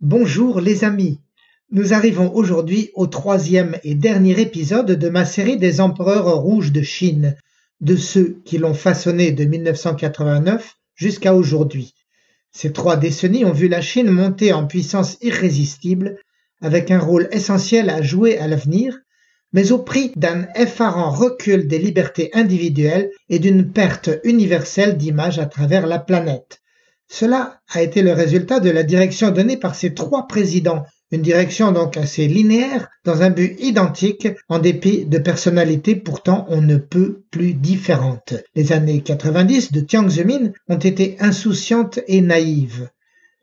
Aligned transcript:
Bonjour 0.00 0.60
les 0.60 0.84
amis, 0.84 1.20
nous 1.70 1.92
arrivons 1.92 2.32
aujourd'hui 2.34 2.90
au 2.94 3.06
troisième 3.06 3.76
et 3.82 3.94
dernier 3.94 4.40
épisode 4.40 4.92
de 4.92 5.08
ma 5.08 5.24
série 5.24 5.56
des 5.56 5.80
empereurs 5.80 6.36
rouges 6.36 6.72
de 6.72 6.82
Chine, 6.82 7.36
de 7.80 7.96
ceux 7.96 8.40
qui 8.44 8.58
l'ont 8.58 8.74
façonné 8.74 9.32
de 9.32 9.44
1989 9.44 10.75
jusqu'à 10.96 11.34
aujourd'hui. 11.34 11.94
Ces 12.50 12.72
trois 12.72 12.96
décennies 12.96 13.44
ont 13.44 13.52
vu 13.52 13.68
la 13.68 13.82
Chine 13.82 14.10
monter 14.10 14.52
en 14.52 14.66
puissance 14.66 15.18
irrésistible, 15.20 16.18
avec 16.60 16.90
un 16.90 16.98
rôle 16.98 17.28
essentiel 17.30 17.90
à 17.90 18.02
jouer 18.02 18.38
à 18.38 18.48
l'avenir, 18.48 18.98
mais 19.52 19.72
au 19.72 19.78
prix 19.78 20.12
d'un 20.16 20.48
effarant 20.54 21.10
recul 21.10 21.68
des 21.68 21.78
libertés 21.78 22.30
individuelles 22.32 23.10
et 23.28 23.38
d'une 23.38 23.70
perte 23.72 24.10
universelle 24.24 24.96
d'image 24.96 25.38
à 25.38 25.46
travers 25.46 25.86
la 25.86 25.98
planète. 25.98 26.62
Cela 27.08 27.60
a 27.68 27.82
été 27.82 28.02
le 28.02 28.12
résultat 28.12 28.58
de 28.58 28.70
la 28.70 28.82
direction 28.82 29.30
donnée 29.30 29.56
par 29.56 29.74
ces 29.74 29.94
trois 29.94 30.26
présidents, 30.26 30.84
une 31.12 31.22
direction 31.22 31.70
donc 31.70 31.96
assez 31.96 32.26
linéaire, 32.26 32.88
dans 33.04 33.22
un 33.22 33.30
but 33.30 33.56
identique, 33.60 34.28
en 34.48 34.58
dépit 34.58 35.04
de 35.04 35.18
personnalités 35.18 35.94
pourtant 35.94 36.46
on 36.48 36.60
ne 36.60 36.76
peut 36.76 37.22
plus 37.30 37.54
différentes. 37.54 38.34
Les 38.54 38.72
années 38.72 39.02
90 39.02 39.72
de 39.72 39.84
Jiang 39.86 40.08
Zemin 40.08 40.50
ont 40.68 40.78
été 40.78 41.16
insouciantes 41.20 42.00
et 42.08 42.20
naïves. 42.20 42.88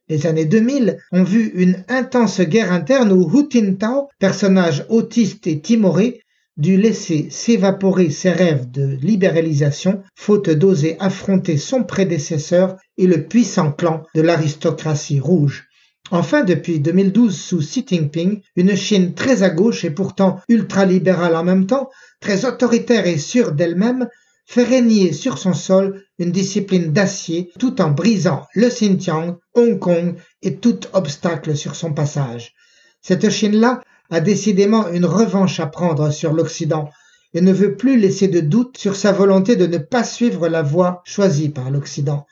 Les 0.09 0.27
années 0.27 0.45
2000 0.45 0.97
ont 1.13 1.23
vu 1.23 1.53
une 1.55 1.85
intense 1.87 2.41
guerre 2.41 2.73
interne 2.73 3.13
où 3.13 3.31
Hu 3.33 3.47
Tintao, 3.47 4.09
personnage 4.19 4.85
autiste 4.89 5.47
et 5.47 5.61
timoré, 5.61 6.19
dut 6.57 6.77
laisser 6.77 7.29
s'évaporer 7.29 8.09
ses 8.09 8.31
rêves 8.31 8.69
de 8.69 8.97
libéralisation, 9.01 10.03
faute 10.15 10.49
d'oser 10.49 10.97
affronter 10.99 11.57
son 11.57 11.83
prédécesseur 11.83 12.75
et 12.97 13.07
le 13.07 13.23
puissant 13.23 13.71
clan 13.71 14.03
de 14.13 14.21
l'aristocratie 14.21 15.21
rouge. 15.21 15.69
Enfin, 16.15 16.43
depuis 16.43 16.79
2012, 16.79 17.35
sous 17.35 17.57
Xi 17.57 17.83
Jinping, 17.87 18.41
une 18.55 18.75
Chine 18.75 19.15
très 19.15 19.41
à 19.41 19.49
gauche 19.49 19.83
et 19.83 19.89
pourtant 19.89 20.39
ultralibérale 20.47 21.35
en 21.35 21.43
même 21.43 21.65
temps, 21.65 21.89
très 22.19 22.45
autoritaire 22.45 23.07
et 23.07 23.17
sûre 23.17 23.51
d'elle-même, 23.51 24.07
fait 24.45 24.63
régner 24.63 25.11
sur 25.11 25.39
son 25.39 25.55
sol 25.55 26.03
une 26.19 26.31
discipline 26.31 26.93
d'acier 26.93 27.49
tout 27.57 27.81
en 27.81 27.89
brisant 27.89 28.45
le 28.53 28.69
Xinjiang, 28.69 29.39
Hong 29.55 29.79
Kong 29.79 30.13
et 30.43 30.57
tout 30.57 30.81
obstacle 30.93 31.57
sur 31.57 31.75
son 31.75 31.93
passage. 31.93 32.53
Cette 33.01 33.31
Chine-là 33.31 33.81
a 34.11 34.19
décidément 34.19 34.89
une 34.89 35.05
revanche 35.05 35.59
à 35.59 35.65
prendre 35.65 36.11
sur 36.11 36.31
l'Occident 36.31 36.91
et 37.33 37.41
ne 37.41 37.51
veut 37.51 37.75
plus 37.75 37.97
laisser 37.97 38.27
de 38.27 38.39
doute 38.39 38.77
sur 38.77 38.95
sa 38.95 39.13
volonté 39.13 39.55
de 39.55 39.65
ne 39.65 39.79
pas 39.79 40.03
suivre 40.03 40.47
la 40.47 40.61
voie 40.61 41.01
choisie 41.05 41.49
par 41.49 41.71
l'Occident. 41.71 42.27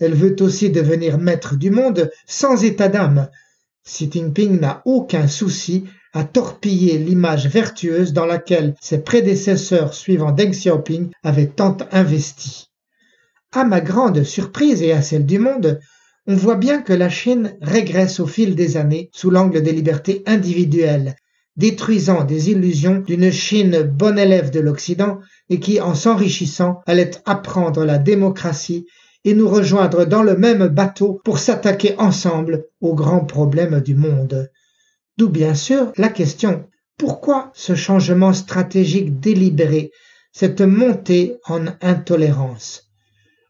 Elle 0.00 0.14
veut 0.14 0.36
aussi 0.40 0.70
devenir 0.70 1.18
maître 1.18 1.56
du 1.56 1.70
monde 1.70 2.10
sans 2.26 2.64
état 2.64 2.88
d'âme. 2.88 3.28
Xi 3.86 4.10
Jinping 4.10 4.58
n'a 4.58 4.82
aucun 4.86 5.28
souci 5.28 5.84
à 6.14 6.24
torpiller 6.24 6.96
l'image 6.96 7.48
vertueuse 7.48 8.12
dans 8.12 8.24
laquelle 8.24 8.74
ses 8.80 8.98
prédécesseurs 8.98 9.94
suivant 9.94 10.32
Deng 10.32 10.52
Xiaoping 10.52 11.10
avaient 11.22 11.48
tant 11.48 11.76
investi. 11.92 12.70
À 13.52 13.64
ma 13.64 13.80
grande 13.80 14.22
surprise 14.22 14.82
et 14.82 14.92
à 14.92 15.02
celle 15.02 15.26
du 15.26 15.38
monde, 15.38 15.80
on 16.26 16.34
voit 16.34 16.56
bien 16.56 16.80
que 16.80 16.92
la 16.92 17.10
Chine 17.10 17.56
régresse 17.60 18.18
au 18.20 18.26
fil 18.26 18.54
des 18.54 18.76
années 18.76 19.10
sous 19.12 19.30
l'angle 19.30 19.62
des 19.62 19.72
libertés 19.72 20.22
individuelles, 20.26 21.16
détruisant 21.56 22.24
des 22.24 22.50
illusions 22.50 23.00
d'une 23.00 23.30
Chine 23.30 23.82
bonne 23.82 24.18
élève 24.18 24.50
de 24.50 24.60
l'Occident 24.60 25.20
et 25.50 25.60
qui, 25.60 25.80
en 25.80 25.94
s'enrichissant, 25.94 26.80
allait 26.86 27.10
apprendre 27.26 27.84
la 27.84 27.98
démocratie 27.98 28.86
et 29.24 29.34
nous 29.34 29.48
rejoindre 29.48 30.04
dans 30.04 30.22
le 30.22 30.36
même 30.36 30.68
bateau 30.68 31.20
pour 31.24 31.38
s'attaquer 31.38 31.94
ensemble 31.98 32.66
aux 32.80 32.94
grands 32.94 33.24
problèmes 33.24 33.80
du 33.80 33.94
monde. 33.94 34.50
D'où 35.16 35.28
bien 35.28 35.54
sûr 35.54 35.92
la 35.96 36.08
question 36.08 36.64
pourquoi 36.96 37.50
ce 37.54 37.74
changement 37.74 38.32
stratégique 38.32 39.18
délibéré, 39.18 39.90
cette 40.32 40.60
montée 40.60 41.38
en 41.46 41.66
intolérance? 41.80 42.90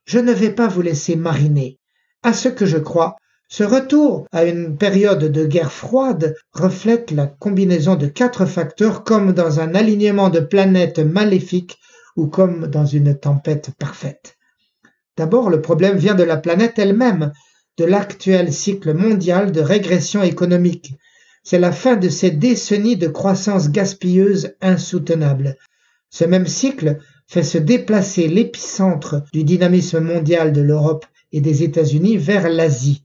Je 0.06 0.18
ne 0.18 0.32
vais 0.32 0.50
pas 0.50 0.68
vous 0.68 0.82
laisser 0.82 1.16
mariner. 1.16 1.78
À 2.22 2.32
ce 2.32 2.48
que 2.48 2.64
je 2.64 2.78
crois, 2.78 3.16
ce 3.48 3.62
retour 3.62 4.26
à 4.32 4.44
une 4.44 4.76
période 4.78 5.24
de 5.30 5.46
guerre 5.46 5.72
froide 5.72 6.34
reflète 6.52 7.10
la 7.10 7.26
combinaison 7.26 7.96
de 7.96 8.06
quatre 8.06 8.46
facteurs 8.46 9.04
comme 9.04 9.32
dans 9.32 9.60
un 9.60 9.74
alignement 9.74 10.30
de 10.30 10.40
planètes 10.40 10.98
maléfiques 10.98 11.78
ou 12.16 12.26
comme 12.26 12.66
dans 12.66 12.86
une 12.86 13.18
tempête 13.18 13.70
parfaite. 13.78 14.36
D'abord, 15.16 15.50
le 15.50 15.60
problème 15.60 15.96
vient 15.96 16.14
de 16.14 16.22
la 16.22 16.36
planète 16.36 16.78
elle-même, 16.78 17.32
de 17.76 17.84
l'actuel 17.84 18.52
cycle 18.52 18.94
mondial 18.94 19.52
de 19.52 19.60
régression 19.60 20.22
économique. 20.22 20.94
C'est 21.42 21.58
la 21.58 21.72
fin 21.72 21.96
de 21.96 22.08
ces 22.08 22.30
décennies 22.30 22.96
de 22.96 23.08
croissance 23.08 23.70
gaspilleuse 23.70 24.54
insoutenable. 24.60 25.56
Ce 26.10 26.24
même 26.24 26.46
cycle 26.46 26.98
fait 27.26 27.42
se 27.42 27.58
déplacer 27.58 28.28
l'épicentre 28.28 29.22
du 29.32 29.44
dynamisme 29.44 30.00
mondial 30.00 30.52
de 30.52 30.60
l'Europe 30.60 31.06
et 31.32 31.40
des 31.40 31.62
États-Unis 31.62 32.16
vers 32.16 32.48
l'Asie. 32.48 33.04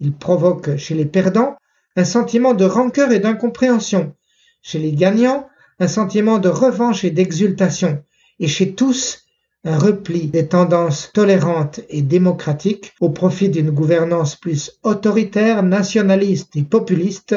Il 0.00 0.12
provoque 0.12 0.76
chez 0.76 0.94
les 0.94 1.06
perdants 1.06 1.56
un 1.96 2.04
sentiment 2.04 2.54
de 2.54 2.64
rancœur 2.64 3.12
et 3.12 3.18
d'incompréhension, 3.18 4.14
chez 4.62 4.78
les 4.78 4.92
gagnants 4.92 5.48
un 5.78 5.88
sentiment 5.88 6.38
de 6.38 6.48
revanche 6.48 7.04
et 7.04 7.10
d'exultation, 7.10 8.02
et 8.38 8.48
chez 8.48 8.74
tous 8.74 9.25
un 9.66 9.78
repli 9.78 10.28
des 10.28 10.46
tendances 10.46 11.10
tolérantes 11.12 11.80
et 11.88 12.00
démocratiques 12.00 12.94
au 13.00 13.10
profit 13.10 13.48
d'une 13.48 13.72
gouvernance 13.72 14.36
plus 14.36 14.78
autoritaire, 14.84 15.64
nationaliste 15.64 16.54
et 16.54 16.62
populiste. 16.62 17.34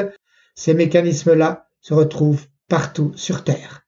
Ces 0.54 0.74
mécanismes-là 0.74 1.66
se 1.80 1.92
retrouvent 1.92 2.46
partout 2.68 3.10
sur 3.16 3.42
Terre. 3.42 3.82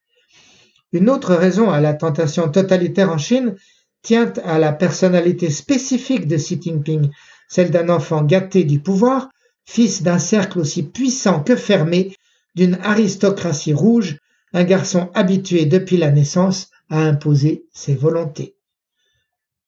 Une 0.92 1.08
autre 1.08 1.34
raison 1.34 1.70
à 1.70 1.80
la 1.80 1.94
tentation 1.94 2.48
totalitaire 2.48 3.12
en 3.12 3.18
Chine 3.18 3.54
tient 4.02 4.32
à 4.44 4.58
la 4.58 4.72
personnalité 4.72 5.48
spécifique 5.48 6.26
de 6.26 6.36
Xi 6.36 6.60
Jinping, 6.60 7.10
celle 7.48 7.70
d'un 7.70 7.88
enfant 7.90 8.24
gâté 8.24 8.64
du 8.64 8.80
pouvoir, 8.80 9.28
fils 9.64 10.02
d'un 10.02 10.18
cercle 10.18 10.58
aussi 10.58 10.82
puissant 10.82 11.44
que 11.44 11.54
fermé, 11.54 12.16
d'une 12.56 12.76
aristocratie 12.82 13.72
rouge, 13.72 14.18
un 14.52 14.64
garçon 14.64 15.10
habitué 15.14 15.64
depuis 15.64 15.96
la 15.96 16.10
naissance 16.10 16.71
à 16.92 16.98
imposer 16.98 17.64
ses 17.72 17.94
volontés. 17.94 18.54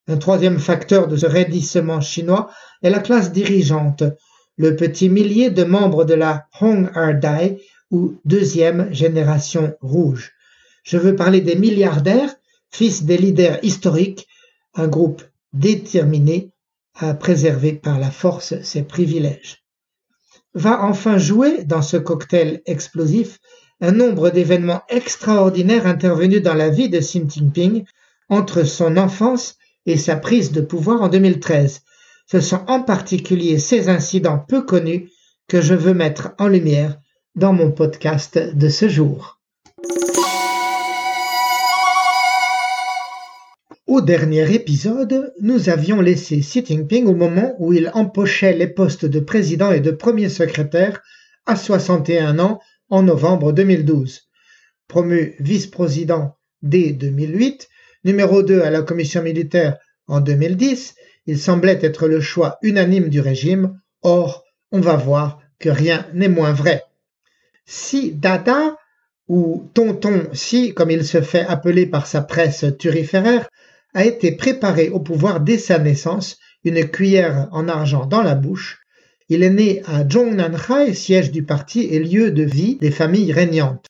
Un 0.07 0.17
troisième 0.17 0.59
facteur 0.59 1.07
de 1.07 1.17
ce 1.17 1.25
raidissement 1.25 1.99
chinois 1.99 2.51
est 2.83 2.91
la 2.91 2.99
classe 2.99 3.31
dirigeante, 3.31 4.03
le 4.57 4.75
petit 4.75 5.09
millier 5.09 5.49
de 5.49 5.63
membres 5.63 6.05
de 6.05 6.13
la 6.13 6.47
Hong 6.61 6.87
Dai 7.19 7.59
ou 7.89 8.15
deuxième 8.25 8.93
génération 8.93 9.75
rouge. 9.81 10.33
Je 10.83 10.97
veux 10.97 11.15
parler 11.15 11.41
des 11.41 11.55
milliardaires 11.55 12.35
fils 12.69 13.03
des 13.03 13.17
leaders 13.17 13.57
historiques, 13.63 14.27
un 14.75 14.87
groupe 14.87 15.23
déterminé 15.51 16.51
à 16.93 17.15
préserver 17.15 17.73
par 17.73 17.99
la 17.99 18.11
force 18.11 18.61
ses 18.61 18.83
privilèges. 18.83 19.63
Va 20.53 20.83
enfin 20.83 21.17
jouer 21.17 21.63
dans 21.63 21.81
ce 21.81 21.97
cocktail 21.97 22.61
explosif 22.67 23.39
un 23.85 23.91
nombre 23.91 24.31
d'événements 24.31 24.81
extraordinaires 24.89 25.85
intervenus 25.85 26.41
dans 26.41 26.55
la 26.55 26.69
vie 26.69 26.89
de 26.89 26.97
Xi 26.97 27.23
Jinping 27.29 27.85
entre 28.29 28.63
son 28.63 28.97
enfance 28.97 29.57
et 29.85 29.95
sa 29.95 30.15
prise 30.15 30.51
de 30.51 30.61
pouvoir 30.61 31.03
en 31.03 31.07
2013. 31.07 31.81
Ce 32.25 32.41
sont 32.41 32.61
en 32.67 32.81
particulier 32.81 33.59
ces 33.59 33.87
incidents 33.87 34.39
peu 34.39 34.63
connus 34.63 35.11
que 35.47 35.61
je 35.61 35.75
veux 35.75 35.93
mettre 35.93 36.31
en 36.39 36.47
lumière 36.47 36.97
dans 37.35 37.53
mon 37.53 37.71
podcast 37.71 38.39
de 38.39 38.69
ce 38.69 38.89
jour. 38.89 39.39
Au 43.85 44.01
dernier 44.01 44.51
épisode, 44.51 45.31
nous 45.41 45.69
avions 45.69 46.01
laissé 46.01 46.39
Xi 46.39 46.65
Jinping 46.65 47.05
au 47.05 47.13
moment 47.13 47.53
où 47.59 47.71
il 47.71 47.91
empochait 47.93 48.57
les 48.57 48.67
postes 48.67 49.05
de 49.05 49.19
président 49.19 49.71
et 49.71 49.79
de 49.79 49.91
premier 49.91 50.29
secrétaire 50.29 51.03
à 51.45 51.55
61 51.55 52.39
ans 52.39 52.59
en 52.89 53.03
novembre 53.03 53.51
2012. 53.51 54.21
Promu 54.87 55.35
vice-président 55.39 56.37
dès 56.61 56.91
2008, 56.91 57.67
numéro 58.03 58.43
2 58.43 58.61
à 58.61 58.69
la 58.69 58.81
commission 58.81 59.21
militaire 59.21 59.77
en 60.07 60.21
2010, 60.21 60.95
il 61.27 61.39
semblait 61.39 61.79
être 61.81 62.07
le 62.07 62.21
choix 62.21 62.57
unanime 62.61 63.09
du 63.09 63.19
régime. 63.19 63.79
Or, 64.03 64.43
on 64.71 64.79
va 64.79 64.95
voir 64.95 65.39
que 65.59 65.69
rien 65.69 66.05
n'est 66.13 66.29
moins 66.29 66.53
vrai. 66.53 66.83
Si 67.65 68.11
Dada, 68.11 68.77
ou 69.27 69.71
Tonton 69.73 70.29
Si, 70.33 70.73
comme 70.73 70.91
il 70.91 71.03
se 71.03 71.21
fait 71.21 71.45
appeler 71.45 71.87
par 71.87 72.05
sa 72.05 72.21
presse 72.21 72.65
turiféraire, 72.77 73.49
a 73.95 74.05
été 74.05 74.33
préparé 74.33 74.89
au 74.89 74.99
pouvoir 74.99 75.39
dès 75.39 75.57
sa 75.57 75.79
naissance, 75.79 76.37
une 76.63 76.87
cuillère 76.87 77.47
en 77.51 77.67
argent 77.67 78.05
dans 78.05 78.21
la 78.21 78.35
bouche. 78.35 78.84
Il 79.27 79.41
est 79.41 79.49
né 79.49 79.81
à 79.85 80.07
Zhongnanhai, 80.07 80.93
siège 80.93 81.31
du 81.31 81.43
parti 81.43 81.81
et 81.81 81.99
lieu 81.99 82.29
de 82.29 82.43
vie 82.43 82.75
des 82.75 82.91
familles 82.91 83.33
régnantes. 83.33 83.87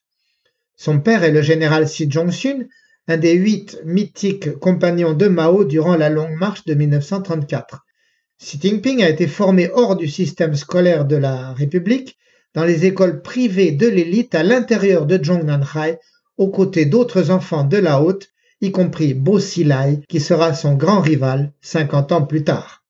Son 0.77 1.01
père 1.01 1.23
est 1.23 1.31
le 1.31 1.41
général 1.41 1.89
Si 1.89 2.09
Jong-sun, 2.09 2.67
un 3.07 3.17
des 3.17 3.33
huit 3.33 3.77
mythiques 3.83 4.57
compagnons 4.59 5.13
de 5.13 5.27
Mao 5.27 5.65
durant 5.65 5.97
la 5.97 6.09
longue 6.09 6.37
marche 6.37 6.63
de 6.63 6.73
1934. 6.73 7.85
Xi 8.39 8.59
Jinping 8.61 9.03
a 9.03 9.09
été 9.09 9.27
formé 9.27 9.69
hors 9.73 9.97
du 9.97 10.07
système 10.07 10.55
scolaire 10.55 11.03
de 11.03 11.17
la 11.17 11.53
République, 11.53 12.17
dans 12.53 12.63
les 12.63 12.85
écoles 12.85 13.21
privées 13.21 13.71
de 13.71 13.87
l'élite 13.87 14.35
à 14.35 14.43
l'intérieur 14.43 15.05
de 15.05 15.21
Zhongnanhai, 15.21 15.99
aux 16.37 16.49
côtés 16.49 16.85
d'autres 16.85 17.29
enfants 17.29 17.65
de 17.65 17.77
la 17.77 18.01
haute, 18.01 18.29
y 18.61 18.71
compris 18.71 19.13
Bo 19.13 19.37
Xilai, 19.37 19.99
qui 20.07 20.21
sera 20.21 20.53
son 20.53 20.75
grand 20.75 21.01
rival 21.01 21.51
50 21.61 22.11
ans 22.13 22.25
plus 22.25 22.45
tard. 22.45 22.83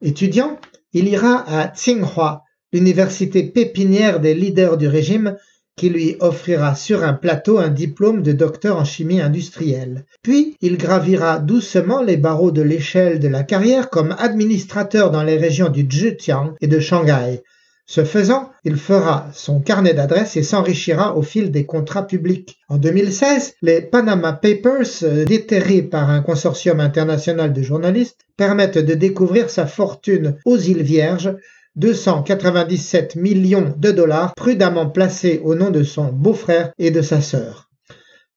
Étudiant, 0.00 0.58
il 0.92 1.08
ira 1.08 1.44
à 1.48 1.68
Tsinghua, 1.68 2.44
l'université 2.72 3.44
pépinière 3.44 4.20
des 4.20 4.34
leaders 4.34 4.76
du 4.76 4.88
régime, 4.88 5.36
qui 5.76 5.90
lui 5.90 6.16
offrira 6.20 6.74
sur 6.74 7.04
un 7.04 7.12
plateau 7.12 7.58
un 7.58 7.68
diplôme 7.68 8.22
de 8.22 8.32
docteur 8.32 8.78
en 8.78 8.84
chimie 8.84 9.20
industrielle. 9.20 10.06
Puis 10.22 10.56
il 10.62 10.78
gravira 10.78 11.38
doucement 11.38 12.02
les 12.02 12.16
barreaux 12.16 12.50
de 12.50 12.62
l'échelle 12.62 13.20
de 13.20 13.28
la 13.28 13.42
carrière 13.42 13.90
comme 13.90 14.16
administrateur 14.18 15.10
dans 15.10 15.22
les 15.22 15.36
régions 15.36 15.68
du 15.68 15.86
Zhejiang 15.88 16.54
et 16.62 16.66
de 16.66 16.80
Shanghai. 16.80 17.42
Ce 17.88 18.04
faisant, 18.04 18.50
il 18.64 18.76
fera 18.76 19.28
son 19.32 19.60
carnet 19.60 19.94
d'adresses 19.94 20.36
et 20.36 20.42
s'enrichira 20.42 21.16
au 21.16 21.22
fil 21.22 21.52
des 21.52 21.66
contrats 21.66 22.06
publics. 22.06 22.58
En 22.68 22.78
2016, 22.78 23.54
les 23.62 23.80
Panama 23.80 24.32
Papers, 24.32 25.24
déterrés 25.24 25.82
par 25.82 26.10
un 26.10 26.20
consortium 26.20 26.80
international 26.80 27.52
de 27.52 27.62
journalistes, 27.62 28.26
permettent 28.36 28.78
de 28.78 28.94
découvrir 28.94 29.50
sa 29.50 29.66
fortune 29.66 30.36
aux 30.44 30.58
îles 30.58 30.82
Vierges 30.82 31.36
297 31.76 33.16
millions 33.16 33.74
de 33.76 33.92
dollars 33.92 34.34
prudemment 34.34 34.90
placés 34.90 35.40
au 35.44 35.54
nom 35.54 35.70
de 35.70 35.84
son 35.84 36.06
beau-frère 36.06 36.72
et 36.78 36.90
de 36.90 37.02
sa 37.02 37.20
sœur. 37.20 37.70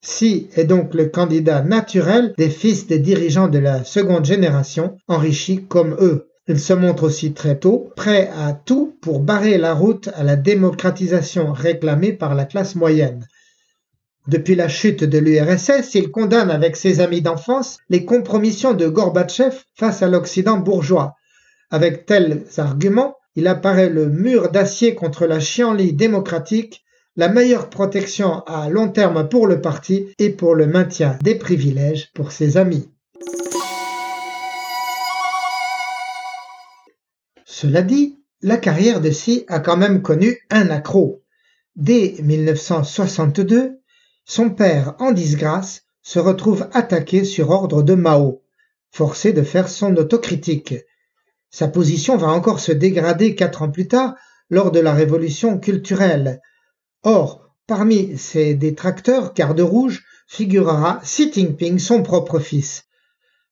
Si 0.02 0.48
est 0.56 0.66
donc 0.66 0.94
le 0.94 1.08
candidat 1.08 1.62
naturel 1.62 2.34
des 2.38 2.50
fils 2.50 2.88
des 2.88 3.00
dirigeants 3.00 3.48
de 3.48 3.60
la 3.60 3.84
seconde 3.84 4.26
génération, 4.26 4.96
enrichis 5.08 5.66
comme 5.66 5.98
eux. 6.00 6.29
Il 6.50 6.60
se 6.60 6.74
montre 6.74 7.04
aussi 7.04 7.34
très 7.34 7.60
tôt 7.60 7.92
prêt 7.96 8.32
à 8.36 8.54
tout 8.54 8.98
pour 9.02 9.20
barrer 9.20 9.60
la 9.60 9.76
route 9.76 10.10
à 10.16 10.24
la 10.24 10.36
démocratisation 10.36 11.54
réclamée 11.54 12.12
par 12.12 12.34
la 12.34 12.44
classe 12.44 12.74
moyenne. 12.74 13.28
Depuis 14.28 14.56
la 14.56 14.68
chute 14.68 15.04
de 15.04 15.20
l'URSS, 15.20 15.94
il 15.94 16.10
condamne 16.10 16.50
avec 16.50 16.76
ses 16.76 17.02
amis 17.02 17.22
d'enfance 17.22 17.78
les 17.92 18.04
compromissions 18.04 18.74
de 18.74 18.88
Gorbatchev 18.88 19.58
face 19.76 20.02
à 20.02 20.08
l'Occident 20.08 20.58
bourgeois. 20.58 21.14
Avec 21.70 22.08
tels 22.08 22.42
arguments, 22.58 23.18
il 23.36 23.48
apparaît 23.48 23.90
le 23.90 24.08
mur 24.10 24.50
d'acier 24.50 24.96
contre 24.96 25.28
la 25.28 25.40
chienlit 25.40 25.94
démocratique, 25.94 26.84
la 27.16 27.30
meilleure 27.30 27.70
protection 27.70 28.40
à 28.48 28.70
long 28.70 28.90
terme 28.90 29.30
pour 29.30 29.46
le 29.46 29.62
parti 29.62 30.08
et 30.18 30.32
pour 30.32 30.56
le 30.56 30.66
maintien 30.66 31.16
des 31.22 31.36
privilèges 31.36 32.10
pour 32.16 32.32
ses 32.32 32.58
amis. 32.58 32.90
Cela 37.62 37.82
dit, 37.82 38.18
la 38.42 38.56
carrière 38.56 39.02
de 39.02 39.10
Xi 39.10 39.44
a 39.50 39.60
quand 39.60 39.76
même 39.76 40.02
connu 40.02 40.38
un 40.50 40.70
accroc. 40.70 41.24
Dès 41.76 42.16
1962, 42.22 43.82
son 44.24 44.50
père, 44.50 44.96
en 45.00 45.12
disgrâce, 45.12 45.82
se 46.02 46.20
retrouve 46.20 46.70
attaqué 46.72 47.26
sur 47.26 47.50
ordre 47.50 47.84
de 47.84 47.96
Mao, 47.96 48.44
forcé 48.92 49.34
de 49.34 49.42
faire 49.42 49.68
son 49.68 49.98
autocritique. 49.98 50.76
Sa 51.52 51.68
position 51.68 52.16
va 52.16 52.30
encore 52.30 52.62
se 52.62 52.72
dégrader 52.72 53.36
quatre 53.36 53.62
ans 53.62 53.72
plus 53.72 53.90
tard 53.90 54.16
lors 54.50 54.72
de 54.72 54.80
la 54.80 54.94
révolution 54.94 55.60
culturelle. 55.60 56.40
Or, 57.04 57.54
parmi 57.68 58.18
ses 58.18 58.54
détracteurs 58.54 59.34
garde 59.34 59.60
rouge 59.60 60.06
figurera 60.28 61.02
Xi 61.04 61.30
Jinping, 61.30 61.78
son 61.78 62.04
propre 62.04 62.40
fils. 62.40 62.86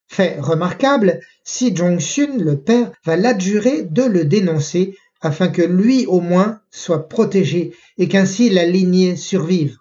Fait 0.08 0.40
remarquable, 0.40 1.20
Xi 1.44 1.76
Jong-sun, 1.76 2.42
le 2.42 2.58
père, 2.58 2.90
va 3.04 3.16
l'adjurer 3.16 3.82
de 3.82 4.02
le 4.02 4.24
dénoncer 4.24 4.96
afin 5.20 5.48
que 5.48 5.62
lui 5.62 6.06
au 6.06 6.20
moins 6.20 6.60
soit 6.70 7.08
protégé 7.08 7.74
et 7.98 8.08
qu'ainsi 8.08 8.50
la 8.50 8.64
lignée 8.64 9.16
survive. 9.16 9.76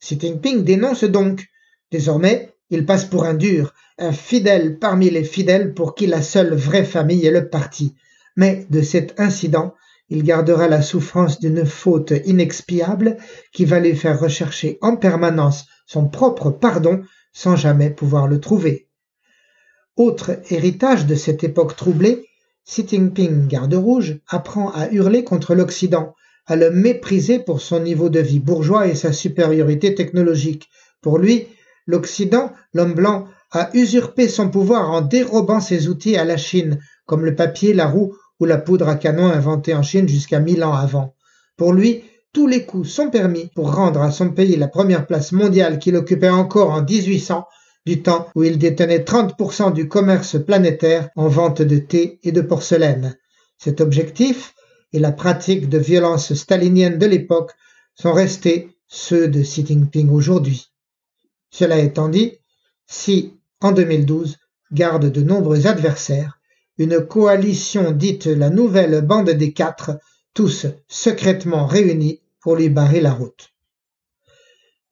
Xi 0.00 0.18
Jinping 0.20 0.62
dénonce 0.62 1.04
donc. 1.04 1.46
Désormais, 1.90 2.54
il 2.70 2.86
passe 2.86 3.04
pour 3.04 3.24
un 3.24 3.34
dur, 3.34 3.74
un 3.98 4.12
fidèle 4.12 4.78
parmi 4.78 5.10
les 5.10 5.24
fidèles 5.24 5.74
pour 5.74 5.94
qui 5.94 6.06
la 6.06 6.22
seule 6.22 6.54
vraie 6.54 6.84
famille 6.84 7.26
est 7.26 7.30
le 7.30 7.48
parti. 7.48 7.94
Mais 8.36 8.66
de 8.70 8.82
cet 8.82 9.18
incident, 9.20 9.74
il 10.08 10.22
gardera 10.22 10.68
la 10.68 10.82
souffrance 10.82 11.38
d'une 11.40 11.64
faute 11.64 12.12
inexpiable 12.26 13.16
qui 13.52 13.64
va 13.64 13.80
lui 13.80 13.96
faire 13.96 14.20
rechercher 14.20 14.78
en 14.80 14.96
permanence 14.96 15.66
son 15.86 16.08
propre 16.08 16.50
pardon 16.50 17.02
sans 17.32 17.56
jamais 17.56 17.90
pouvoir 17.90 18.26
le 18.26 18.40
trouver. 18.40 18.88
Autre 19.96 20.38
héritage 20.48 21.04
de 21.04 21.14
cette 21.14 21.44
époque 21.44 21.76
troublée, 21.76 22.24
Xi 22.66 22.86
Jinping, 22.88 23.46
garde 23.46 23.74
rouge, 23.74 24.20
apprend 24.26 24.70
à 24.70 24.88
hurler 24.90 25.22
contre 25.22 25.54
l'Occident, 25.54 26.14
à 26.46 26.56
le 26.56 26.70
mépriser 26.70 27.38
pour 27.38 27.60
son 27.60 27.80
niveau 27.80 28.08
de 28.08 28.20
vie 28.20 28.40
bourgeois 28.40 28.86
et 28.86 28.94
sa 28.94 29.12
supériorité 29.12 29.94
technologique. 29.94 30.70
Pour 31.02 31.18
lui, 31.18 31.46
l'Occident, 31.86 32.52
l'homme 32.72 32.94
blanc, 32.94 33.26
a 33.50 33.68
usurpé 33.74 34.28
son 34.28 34.48
pouvoir 34.48 34.90
en 34.90 35.02
dérobant 35.02 35.60
ses 35.60 35.88
outils 35.88 36.16
à 36.16 36.24
la 36.24 36.38
Chine, 36.38 36.78
comme 37.04 37.26
le 37.26 37.34
papier, 37.34 37.74
la 37.74 37.86
roue 37.86 38.14
ou 38.40 38.46
la 38.46 38.56
poudre 38.56 38.88
à 38.88 38.94
canon 38.94 39.26
inventée 39.26 39.74
en 39.74 39.82
Chine 39.82 40.08
jusqu'à 40.08 40.40
mille 40.40 40.64
ans 40.64 40.72
avant. 40.72 41.14
Pour 41.58 41.74
lui, 41.74 42.02
tous 42.32 42.46
les 42.46 42.64
coups 42.64 42.88
sont 42.88 43.10
permis 43.10 43.50
pour 43.54 43.74
rendre 43.74 44.00
à 44.00 44.10
son 44.10 44.30
pays 44.30 44.56
la 44.56 44.68
première 44.68 45.06
place 45.06 45.32
mondiale 45.32 45.78
qu'il 45.78 45.96
occupait 45.96 46.30
encore 46.30 46.70
en 46.70 46.82
1800, 46.82 47.44
du 47.86 48.02
temps 48.02 48.28
où 48.34 48.44
il 48.44 48.58
détenait 48.58 49.00
30% 49.00 49.72
du 49.72 49.88
commerce 49.88 50.42
planétaire 50.42 51.08
en 51.16 51.28
vente 51.28 51.62
de 51.62 51.78
thé 51.78 52.20
et 52.22 52.32
de 52.32 52.40
porcelaine. 52.40 53.16
Cet 53.58 53.80
objectif 53.80 54.54
et 54.92 54.98
la 54.98 55.12
pratique 55.12 55.68
de 55.68 55.78
violence 55.78 56.34
stalinienne 56.34 56.98
de 56.98 57.06
l'époque 57.06 57.52
sont 57.94 58.12
restés 58.12 58.70
ceux 58.88 59.28
de 59.28 59.42
Xi 59.42 59.66
Jinping 59.66 60.10
aujourd'hui. 60.10 60.68
Cela 61.50 61.78
étant 61.78 62.08
dit, 62.08 62.38
si 62.86 63.34
en 63.60 63.72
2012, 63.72 64.38
garde 64.72 65.10
de 65.10 65.22
nombreux 65.22 65.66
adversaires, 65.66 66.38
une 66.78 67.04
coalition 67.06 67.90
dite 67.90 68.26
la 68.26 68.50
Nouvelle 68.50 69.02
Bande 69.02 69.30
des 69.30 69.52
Quatre, 69.52 69.98
tous 70.34 70.66
secrètement 70.88 71.66
réunis 71.66 72.20
pour 72.40 72.56
lui 72.56 72.68
barrer 72.68 73.00
la 73.00 73.12
route. 73.12 73.50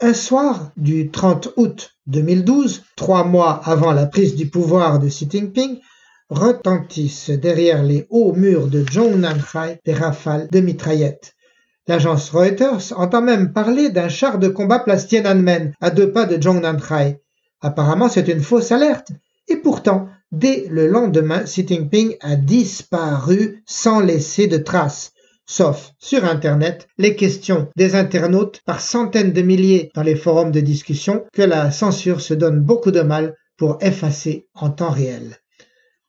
Un 0.00 0.14
soir 0.14 0.72
du 0.76 1.10
30 1.10 1.50
août 1.56 1.96
2012, 2.10 2.82
trois 2.96 3.24
mois 3.24 3.60
avant 3.64 3.92
la 3.92 4.06
prise 4.06 4.34
du 4.34 4.46
pouvoir 4.46 4.98
de 4.98 5.08
Xi 5.08 5.28
Jinping, 5.30 5.78
retentissent 6.28 7.30
derrière 7.30 7.82
les 7.82 8.06
hauts 8.10 8.32
murs 8.32 8.66
de 8.66 8.84
Zhongnanhai 8.84 9.80
des 9.84 9.92
rafales 9.92 10.48
de 10.50 10.60
mitraillettes. 10.60 11.34
L'agence 11.86 12.30
Reuters 12.30 12.92
entend 12.96 13.22
même 13.22 13.52
parler 13.52 13.90
d'un 13.90 14.08
char 14.08 14.38
de 14.38 14.48
combat 14.48 14.80
place 14.80 15.06
Tiananmen 15.08 15.72
à 15.80 15.90
deux 15.90 16.12
pas 16.12 16.26
de 16.26 16.40
Zhongnanhai. 16.40 17.20
Apparemment, 17.60 18.08
c'est 18.08 18.28
une 18.28 18.42
fausse 18.42 18.72
alerte. 18.72 19.12
Et 19.48 19.56
pourtant, 19.56 20.08
dès 20.32 20.66
le 20.68 20.86
lendemain, 20.86 21.44
Xi 21.44 21.66
Jinping 21.66 22.16
a 22.20 22.36
disparu 22.36 23.62
sans 23.66 24.00
laisser 24.00 24.46
de 24.46 24.58
traces. 24.58 25.12
Sauf 25.52 25.94
sur 25.98 26.24
Internet, 26.26 26.86
les 26.96 27.16
questions 27.16 27.66
des 27.74 27.96
internautes 27.96 28.60
par 28.66 28.80
centaines 28.80 29.32
de 29.32 29.42
milliers 29.42 29.90
dans 29.96 30.04
les 30.04 30.14
forums 30.14 30.52
de 30.52 30.60
discussion 30.60 31.24
que 31.32 31.42
la 31.42 31.72
censure 31.72 32.20
se 32.20 32.34
donne 32.34 32.60
beaucoup 32.60 32.92
de 32.92 33.00
mal 33.00 33.34
pour 33.56 33.78
effacer 33.80 34.46
en 34.54 34.70
temps 34.70 34.92
réel. 34.92 35.38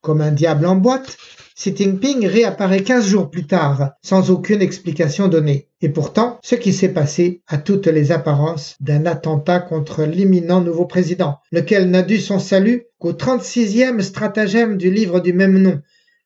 Comme 0.02 0.22
un 0.22 0.32
diable 0.32 0.68
en 0.68 0.76
boîte, 0.76 1.18
Xi 1.56 1.76
Jinping 1.76 2.28
réapparaît 2.28 2.84
15 2.84 3.08
jours 3.08 3.32
plus 3.32 3.48
tard, 3.48 3.94
sans 4.04 4.30
aucune 4.30 4.62
explication 4.62 5.28
donnée. 5.28 5.70
Et 5.82 5.90
pourtant, 5.90 6.38
ce 6.44 6.54
qui 6.54 6.72
s'est 6.72 6.94
passé 6.94 7.42
a 7.48 7.58
toutes 7.58 7.88
les 7.88 8.12
apparences 8.12 8.76
d'un 8.80 9.08
attentat 9.08 9.60
contre 9.60 10.04
l'imminent 10.04 10.62
nouveau 10.62 10.86
président, 10.86 11.40
lequel 11.52 11.90
n'a 11.90 12.04
dû 12.04 12.20
son 12.20 12.38
salut 12.38 12.84
qu'au 13.00 13.14
36e 13.14 14.02
stratagème 14.02 14.78
du 14.78 14.92
livre 14.92 15.20
du 15.20 15.34
même 15.34 15.58
nom, 15.58 15.82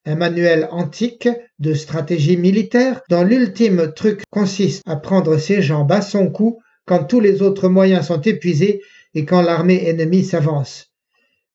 un 0.06 0.16
manuel 0.16 0.68
antique 0.72 1.30
de 1.60 1.74
stratégie 1.74 2.38
militaire 2.38 3.02
dont 3.10 3.24
l'ultime 3.24 3.92
truc 3.96 4.22
consiste 4.30 4.84
à 4.86 4.96
prendre 4.96 5.38
ses 5.38 5.62
jambes 5.62 5.92
à 5.92 6.02
son 6.02 6.30
cou 6.30 6.60
quand 6.86 7.06
tous 7.06 7.20
les 7.20 7.42
autres 7.42 7.70
moyens 7.70 8.08
sont 8.08 8.22
épuisés 8.22 8.82
et 9.16 9.26
quand 9.26 9.42
l'armée 9.42 9.88
ennemie 9.88 10.24
s'avance. 10.24 10.92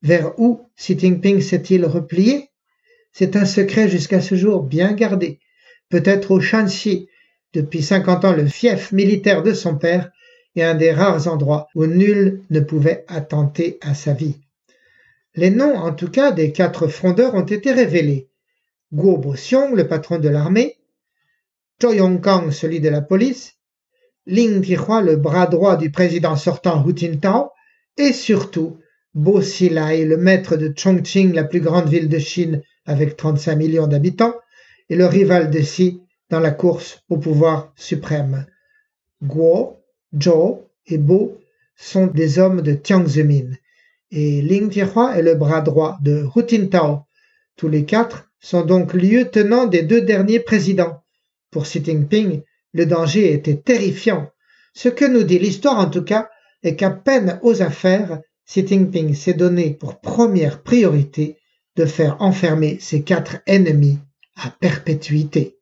Vers 0.02 0.38
où 0.38 0.60
Xi 0.76 0.98
Jinping 0.98 1.40
s'est-il 1.40 1.84
replié? 1.84 2.48
C'est 3.12 3.36
un 3.36 3.44
secret 3.44 3.88
jusqu'à 3.88 4.20
ce 4.20 4.34
jour 4.34 4.62
bien 4.62 4.92
gardé. 4.92 5.38
Peut-être 5.88 6.30
au 6.30 6.40
Shanxi, 6.40 7.08
depuis 7.52 7.82
cinquante 7.82 8.24
ans 8.24 8.32
le 8.32 8.46
fief 8.46 8.92
militaire 8.92 9.42
de 9.42 9.52
son 9.52 9.76
père, 9.76 10.10
et 10.56 10.64
un 10.64 10.74
des 10.74 10.90
rares 10.90 11.28
endroits 11.28 11.68
où 11.74 11.86
nul 11.86 12.42
ne 12.50 12.60
pouvait 12.60 13.04
attenter 13.08 13.78
à 13.82 13.94
sa 13.94 14.12
vie. 14.12 14.40
Les 15.34 15.50
noms, 15.50 15.76
en 15.76 15.92
tout 15.92 16.10
cas, 16.10 16.32
des 16.32 16.50
quatre 16.50 16.88
frondeurs 16.88 17.34
ont 17.34 17.44
été 17.44 17.72
révélés. 17.72 18.29
Guo 18.92 19.18
Boxiong, 19.18 19.76
le 19.76 19.86
patron 19.86 20.18
de 20.18 20.28
l'armée, 20.28 20.76
Choi 21.80 21.94
Yong-kang, 21.94 22.50
celui 22.50 22.80
de 22.80 22.88
la 22.88 23.00
police, 23.00 23.54
Ling 24.26 24.62
Tihua, 24.62 25.00
le 25.00 25.16
bras 25.16 25.46
droit 25.46 25.76
du 25.76 25.92
président 25.92 26.34
sortant 26.34 26.84
Hu 26.84 26.92
Jintao, 26.96 27.50
et 27.96 28.12
surtout 28.12 28.78
Bo 29.14 29.40
Xilai, 29.40 30.04
le 30.04 30.16
maître 30.16 30.56
de 30.56 30.72
Chongqing, 30.76 31.32
la 31.32 31.44
plus 31.44 31.60
grande 31.60 31.88
ville 31.88 32.08
de 32.08 32.18
Chine 32.18 32.62
avec 32.84 33.16
35 33.16 33.54
millions 33.56 33.86
d'habitants, 33.86 34.34
et 34.88 34.96
le 34.96 35.06
rival 35.06 35.50
de 35.50 35.60
Xi 35.60 36.02
dans 36.28 36.40
la 36.40 36.50
course 36.50 37.02
au 37.08 37.18
pouvoir 37.18 37.72
suprême. 37.76 38.46
Guo, 39.22 39.76
Zhou 40.20 40.62
et 40.86 40.98
Bo 40.98 41.38
sont 41.76 42.08
des 42.08 42.40
hommes 42.40 42.60
de 42.62 42.76
Jiang 42.82 43.06
Zemin, 43.06 43.52
et 44.10 44.42
Ling 44.42 44.68
Tihua 44.68 45.16
est 45.16 45.22
le 45.22 45.36
bras 45.36 45.60
droit 45.60 45.96
de 46.02 46.26
Hu 46.34 46.42
Jintao. 46.46 47.04
Tous 47.56 47.68
les 47.68 47.84
quatre 47.84 48.29
sont 48.40 48.62
donc 48.62 48.94
lieutenants 48.94 49.66
des 49.66 49.82
deux 49.82 50.00
derniers 50.00 50.40
présidents. 50.40 51.02
Pour 51.50 51.64
Xi 51.64 51.84
Jinping, 51.84 52.42
le 52.72 52.86
danger 52.86 53.32
était 53.32 53.56
terrifiant. 53.56 54.30
Ce 54.74 54.88
que 54.88 55.04
nous 55.04 55.24
dit 55.24 55.38
l'histoire 55.38 55.78
en 55.78 55.90
tout 55.90 56.04
cas 56.04 56.30
est 56.62 56.76
qu'à 56.76 56.90
peine 56.90 57.38
aux 57.42 57.62
affaires, 57.62 58.20
Xi 58.46 58.66
Jinping 58.66 59.14
s'est 59.14 59.34
donné 59.34 59.70
pour 59.70 60.00
première 60.00 60.62
priorité 60.62 61.36
de 61.76 61.84
faire 61.84 62.16
enfermer 62.20 62.78
ses 62.80 63.02
quatre 63.02 63.38
ennemis 63.46 63.98
à 64.36 64.50
perpétuité. 64.50 65.59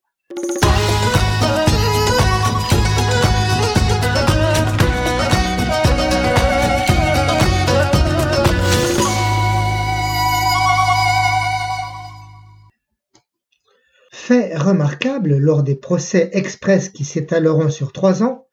Fait 14.28 14.54
remarquable 14.54 15.38
lors 15.38 15.62
des 15.62 15.74
procès 15.74 16.28
express 16.34 16.90
qui 16.90 17.06
s'étaleront 17.06 17.70
sur 17.70 17.92
trois 17.92 18.22
ans, 18.22 18.46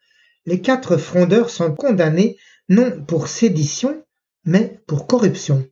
les 0.46 0.62
quatre 0.62 0.96
frondeurs 0.96 1.50
sont 1.50 1.75
condamnés 1.75 2.38
non 2.70 3.03
pour 3.05 3.27
sédition, 3.27 4.01
mais 4.46 4.79
pour 4.88 5.05
corruption. 5.05 5.67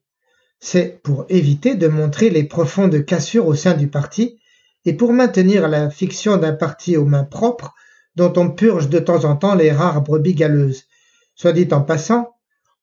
C'est 0.60 1.02
pour 1.04 1.26
éviter 1.30 1.76
de 1.76 1.88
montrer 1.88 2.30
les 2.30 2.44
profondes 2.44 3.06
cassures 3.06 3.48
au 3.48 3.56
sein 3.56 3.76
du 3.76 3.88
parti 3.88 4.42
et 4.84 4.92
pour 4.92 5.14
maintenir 5.14 5.70
la 5.70 5.90
fiction 5.90 6.36
d'un 6.36 6.52
parti 6.52 6.98
aux 6.98 7.06
mains 7.06 7.24
propres 7.24 7.74
dont 8.18 8.34
on 8.36 8.50
purge 8.50 8.90
de 8.90 9.00
temps 9.00 9.24
en 9.24 9.38
temps 9.38 9.56
les 9.56 9.72
rares 9.72 10.02
brebis 10.02 10.36
galeuses. 10.36 10.84
Soit 11.34 11.54
dit 11.54 11.70
en 11.72 11.80
passant, 11.80 12.36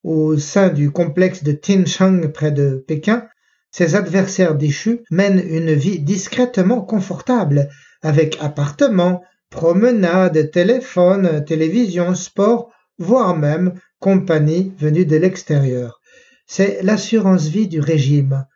au 0.05 0.39
sein 0.39 0.71
du 0.71 0.91
complexe 0.91 1.45
de 1.45 1.53
Tianshang 1.53 2.33
près 2.33 2.51
de 2.51 2.83
Pékin, 2.89 3.29
ses 3.71 3.95
adversaires 3.95 4.55
déchus 4.55 5.01
mènent 5.11 5.43
une 5.47 5.73
vie 5.73 6.01
discrètement 6.01 6.81
confortable, 6.81 7.69
avec 8.03 8.37
appartements, 8.41 9.23
promenades, 9.51 10.51
téléphone, 10.51 11.45
télévision, 11.45 12.15
sport, 12.15 12.71
voire 12.99 13.37
même 13.37 13.75
compagnie 13.99 14.73
venue 14.79 15.05
de 15.05 15.17
l'extérieur. 15.17 16.01
C'est 16.47 16.83
l'assurance 16.83 17.47
vie 17.47 17.69
du 17.69 17.81
régime. 17.81 18.47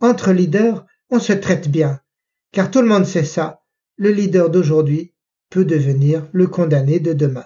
Entre 0.00 0.32
leaders, 0.32 0.84
on 1.10 1.20
se 1.20 1.32
traite 1.32 1.68
bien, 1.68 2.00
car 2.52 2.70
tout 2.70 2.82
le 2.82 2.88
monde 2.88 3.06
sait 3.06 3.24
ça. 3.24 3.60
Le 3.96 4.10
leader 4.10 4.50
d'aujourd'hui 4.50 5.14
peut 5.50 5.64
devenir 5.64 6.26
le 6.32 6.48
condamné 6.48 6.98
de 6.98 7.12
demain. 7.12 7.44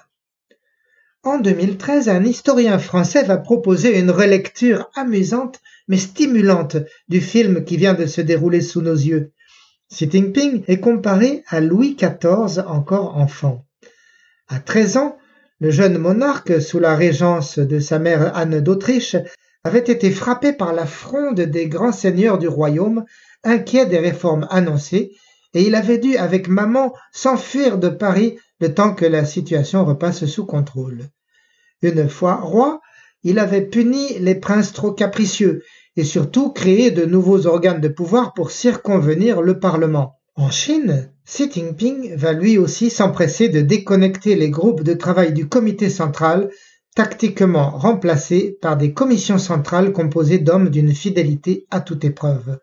En 1.31 1.41
2013, 1.41 2.09
un 2.09 2.25
historien 2.25 2.79
français 2.79 3.23
va 3.23 3.37
proposer 3.37 3.99
une 3.99 4.11
relecture 4.11 4.89
amusante 4.95 5.61
mais 5.87 5.99
stimulante 5.99 6.79
du 7.09 7.21
film 7.21 7.65
qui 7.65 7.77
vient 7.77 7.93
de 7.93 8.07
se 8.07 8.23
dérouler 8.23 8.63
sous 8.63 8.81
nos 8.81 8.95
yeux. 8.95 9.33
Xi 9.93 10.11
Jinping 10.11 10.65
est 10.69 10.81
comparé 10.81 11.45
à 11.49 11.61
Louis 11.61 11.97
XIV 11.97 12.65
encore 12.67 13.19
enfant. 13.19 13.67
À 14.49 14.59
13 14.59 14.97
ans, 14.97 15.19
le 15.61 15.71
jeune 15.71 15.99
monarque, 15.99 16.63
sous 16.63 16.79
la 16.79 16.97
régence 16.97 17.59
de 17.59 17.79
sa 17.79 17.99
mère 17.99 18.35
Anne 18.35 18.61
d'Autriche, 18.61 19.17
avait 19.65 19.81
été 19.81 20.11
frappé 20.11 20.55
par 20.55 20.73
la 20.73 20.87
fronde 20.87 21.43
des 21.43 21.69
grands 21.69 21.93
seigneurs 21.93 22.39
du 22.39 22.49
royaume, 22.49 23.05
inquiets 23.45 23.87
des 23.87 23.99
réformes 23.99 24.49
annoncées, 24.51 25.13
et 25.53 25.61
il 25.61 25.75
avait 25.75 25.99
dû, 25.99 26.17
avec 26.17 26.49
maman, 26.49 26.95
s'enfuir 27.13 27.77
de 27.77 27.91
Paris 27.91 28.39
le 28.61 28.73
temps 28.73 28.95
que 28.95 29.05
la 29.05 29.27
situation 29.27 29.85
repasse 29.85 30.25
sous 30.25 30.47
contrôle. 30.47 31.11
Une 31.83 32.09
fois 32.09 32.37
roi, 32.37 32.81
il 33.23 33.39
avait 33.39 33.67
puni 33.67 34.19
les 34.19 34.35
princes 34.35 34.73
trop 34.73 34.93
capricieux 34.93 35.63
et 35.97 36.05
surtout 36.05 36.53
créé 36.53 36.91
de 36.91 37.05
nouveaux 37.05 37.47
organes 37.47 37.81
de 37.81 37.89
pouvoir 37.89 38.33
pour 38.35 38.51
circonvenir 38.51 39.43
le 39.43 39.59
Parlement. 39.59 40.19
En 40.37 40.51
Chine, 40.51 41.13
Xi 41.27 41.51
Jinping 41.51 42.15
va 42.15 42.33
lui 42.33 42.59
aussi 42.59 42.91
s'empresser 42.91 43.49
de 43.49 43.61
déconnecter 43.61 44.37
les 44.37 44.51
groupes 44.51 44.83
de 44.83 44.95
travail 44.95 45.33
du 45.33 45.49
comité 45.49 45.91
central, 45.91 46.51
tactiquement 46.95 47.71
remplacés 47.71 48.57
par 48.63 48.77
des 48.77 48.93
commissions 48.93 49.39
centrales 49.39 49.93
composées 49.93 50.39
d'hommes 50.39 50.71
d'une 50.71 50.95
fidélité 50.95 51.67
à 51.71 51.81
toute 51.81 52.05
épreuve. 52.05 52.59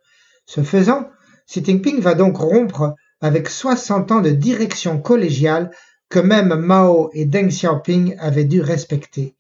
Ce 0.46 0.62
faisant, 0.62 1.10
Xi 1.48 1.64
Jinping 1.64 2.00
va 2.00 2.16
donc 2.16 2.38
rompre 2.38 2.96
avec 3.22 3.50
60 3.50 4.12
ans 4.12 4.22
de 4.22 4.32
direction 4.32 5.00
collégiale 5.00 5.72
que 6.10 6.20
même 6.20 6.56
Mao 6.56 7.10
et 7.14 7.26
Deng 7.26 7.50
Xiaoping 7.50 8.16
avaient 8.20 8.46
dû 8.46 8.62
respecter. 8.62 9.36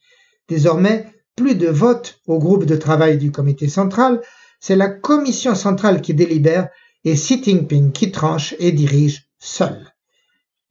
Désormais, 0.47 1.07
plus 1.35 1.55
de 1.55 1.67
vote 1.67 2.19
au 2.27 2.39
groupe 2.39 2.65
de 2.65 2.75
travail 2.75 3.17
du 3.17 3.31
comité 3.31 3.67
central, 3.67 4.21
c'est 4.59 4.75
la 4.75 4.89
commission 4.89 5.53
centrale 5.53 6.01
qui 6.01 6.13
délibère 6.13 6.69
et 7.03 7.13
Xi 7.13 7.43
Jinping 7.43 7.91
qui 7.91 8.11
tranche 8.11 8.55
et 8.59 8.71
dirige 8.71 9.29
seul. 9.37 9.93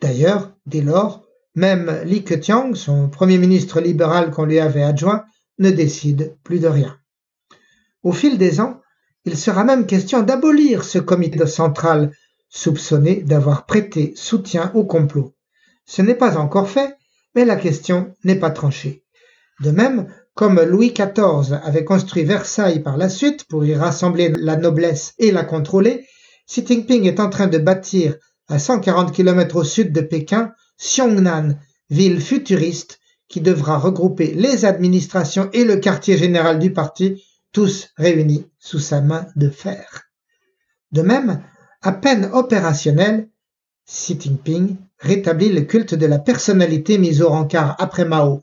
D'ailleurs, 0.00 0.52
dès 0.66 0.80
lors, 0.80 1.24
même 1.54 2.00
Li 2.04 2.24
Keqiang, 2.24 2.74
son 2.74 3.08
premier 3.08 3.38
ministre 3.38 3.80
libéral 3.80 4.30
qu'on 4.30 4.44
lui 4.44 4.58
avait 4.58 4.82
adjoint, 4.82 5.24
ne 5.58 5.70
décide 5.70 6.36
plus 6.42 6.58
de 6.58 6.66
rien. 6.66 6.98
Au 8.02 8.12
fil 8.12 8.38
des 8.38 8.60
ans, 8.60 8.80
il 9.24 9.36
sera 9.36 9.64
même 9.64 9.86
question 9.86 10.22
d'abolir 10.22 10.84
ce 10.84 10.98
comité 10.98 11.46
central, 11.46 12.12
soupçonné 12.48 13.22
d'avoir 13.22 13.64
prêté 13.64 14.12
soutien 14.16 14.72
au 14.74 14.84
complot. 14.84 15.33
Ce 15.86 16.02
n'est 16.02 16.14
pas 16.14 16.36
encore 16.38 16.68
fait, 16.68 16.96
mais 17.34 17.44
la 17.44 17.56
question 17.56 18.14
n'est 18.24 18.38
pas 18.38 18.50
tranchée. 18.50 19.04
De 19.60 19.70
même, 19.70 20.08
comme 20.34 20.60
Louis 20.60 20.92
XIV 20.92 21.60
avait 21.62 21.84
construit 21.84 22.24
Versailles 22.24 22.80
par 22.80 22.96
la 22.96 23.08
suite 23.08 23.44
pour 23.44 23.64
y 23.64 23.74
rassembler 23.74 24.32
la 24.36 24.56
noblesse 24.56 25.14
et 25.18 25.30
la 25.30 25.44
contrôler, 25.44 26.06
Xi 26.46 26.66
Jinping 26.66 27.04
est 27.04 27.20
en 27.20 27.30
train 27.30 27.46
de 27.46 27.58
bâtir 27.58 28.16
à 28.48 28.58
140 28.58 29.12
km 29.12 29.56
au 29.56 29.64
sud 29.64 29.92
de 29.92 30.00
Pékin 30.00 30.52
Xiongnan, 30.78 31.56
ville 31.88 32.20
futuriste 32.20 32.98
qui 33.28 33.40
devra 33.40 33.78
regrouper 33.78 34.34
les 34.34 34.64
administrations 34.64 35.48
et 35.52 35.64
le 35.64 35.76
quartier 35.76 36.18
général 36.18 36.58
du 36.58 36.72
parti, 36.72 37.22
tous 37.52 37.88
réunis 37.96 38.46
sous 38.58 38.80
sa 38.80 39.00
main 39.00 39.26
de 39.36 39.48
fer. 39.48 40.02
De 40.92 41.02
même, 41.02 41.42
à 41.82 41.92
peine 41.92 42.28
opérationnel, 42.32 43.28
Xi 43.86 44.18
Jinping 44.18 44.76
rétablit 44.98 45.50
le 45.50 45.62
culte 45.62 45.94
de 45.94 46.06
la 46.06 46.18
personnalité 46.18 46.96
mise 46.96 47.20
au 47.20 47.28
rencard 47.28 47.76
après 47.78 48.04
Mao. 48.04 48.42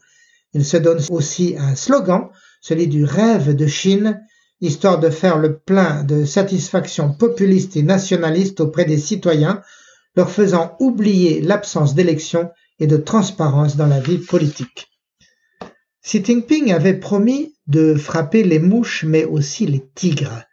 Il 0.54 0.64
se 0.64 0.78
donne 0.78 1.02
aussi 1.10 1.56
un 1.58 1.76
slogan, 1.76 2.30
celui 2.62 2.88
du 2.88 3.06
rêve 3.06 3.56
de 3.56 3.68
Chine, 3.68 4.22
histoire 4.60 5.00
de 5.00 5.10
faire 5.10 5.40
le 5.40 5.58
plein 5.58 6.04
de 6.04 6.26
satisfaction 6.26 7.14
populiste 7.14 7.76
et 7.76 7.82
nationaliste 7.82 8.60
auprès 8.60 8.86
des 8.86 9.00
citoyens, 9.00 9.62
leur 10.16 10.30
faisant 10.30 10.76
oublier 10.80 11.42
l'absence 11.42 11.96
d'élections 11.96 12.52
et 12.80 12.86
de 12.86 12.98
transparence 12.98 13.76
dans 13.76 13.88
la 13.88 14.00
vie 14.00 14.20
politique. 14.20 14.92
Xi 16.04 16.24
Jinping 16.24 16.72
avait 16.72 17.00
promis 17.00 17.56
de 17.66 17.96
frapper 17.96 18.44
les 18.44 18.60
mouches 18.60 19.06
mais 19.06 19.24
aussi 19.24 19.66
les 19.66 19.84
tigres. 19.96 20.44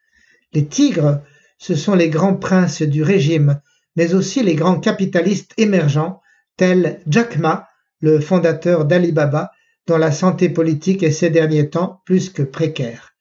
Les 0.55 0.67
tigres, 0.67 1.21
ce 1.59 1.75
sont 1.75 1.95
les 1.95 2.09
grands 2.09 2.37
princes 2.37 2.83
du 2.83 3.03
régime 3.03 3.61
mais 3.99 4.15
aussi 4.15 4.45
les 4.45 4.55
grands 4.55 4.79
capitalistes 4.79 5.53
émergents 5.57 6.23
tels 6.57 7.01
Jack 7.09 7.37
Ma, 7.37 7.69
le 8.01 8.21
fondateur 8.21 8.85
d'Alibaba, 8.85 9.51
dont 9.89 9.99
la 9.99 10.13
santé 10.13 10.49
politique 10.49 11.03
est 11.03 11.11
ces 11.11 11.31
derniers 11.31 11.69
temps 11.69 12.01
plus 12.05 12.31
que 12.31 12.43
précaire. 12.45 13.15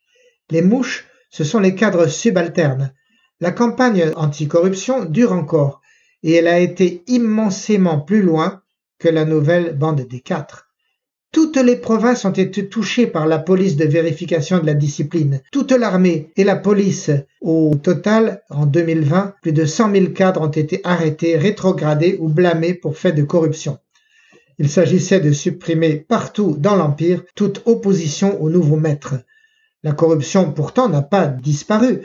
Les 0.51 0.61
mouches, 0.61 1.07
ce 1.31 1.43
sont 1.43 1.59
les 1.59 1.73
cadres 1.73 2.05
subalternes. 2.05 2.93
La 3.39 3.51
campagne 3.51 4.11
anticorruption 4.15 5.05
dure 5.05 5.31
encore, 5.33 5.81
et 6.21 6.33
elle 6.33 6.47
a 6.47 6.59
été 6.59 7.03
immensément 7.07 7.99
plus 7.99 8.21
loin 8.21 8.61
que 8.99 9.09
la 9.09 9.25
nouvelle 9.25 9.75
bande 9.75 10.01
des 10.01 10.19
quatre. 10.19 10.66
Toutes 11.37 11.57
les 11.57 11.75
provinces 11.75 12.25
ont 12.25 12.31
été 12.31 12.67
touchées 12.67 13.05
par 13.05 13.27
la 13.27 13.37
police 13.37 13.75
de 13.75 13.85
vérification 13.85 14.57
de 14.57 14.65
la 14.65 14.73
discipline. 14.73 15.39
Toute 15.51 15.71
l'armée 15.71 16.31
et 16.35 16.43
la 16.43 16.55
police. 16.55 17.11
Au 17.41 17.75
total, 17.75 18.41
en 18.49 18.65
2020, 18.65 19.35
plus 19.43 19.51
de 19.51 19.63
100 19.63 19.91
000 19.91 20.05
cadres 20.13 20.41
ont 20.41 20.47
été 20.47 20.81
arrêtés, 20.83 21.37
rétrogradés 21.37 22.17
ou 22.19 22.27
blâmés 22.27 22.73
pour 22.73 22.97
fait 22.97 23.11
de 23.11 23.21
corruption. 23.21 23.77
Il 24.57 24.67
s'agissait 24.67 25.19
de 25.19 25.31
supprimer 25.31 25.97
partout 25.97 26.55
dans 26.57 26.75
l'Empire 26.75 27.23
toute 27.35 27.61
opposition 27.67 28.41
au 28.41 28.49
nouveau 28.49 28.77
maître. 28.77 29.13
La 29.83 29.91
corruption 29.91 30.51
pourtant 30.51 30.89
n'a 30.89 31.03
pas 31.03 31.27
disparu, 31.27 32.01